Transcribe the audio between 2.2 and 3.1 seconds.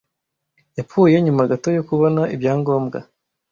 ibyangombwa.